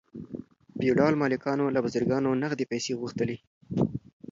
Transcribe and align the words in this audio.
فیوډال 0.77 1.13
مالکانو 1.21 1.65
له 1.75 1.79
بزګرانو 1.83 2.39
نغدې 2.43 2.65
پیسې 2.71 2.91
غوښتلې. 2.99 3.37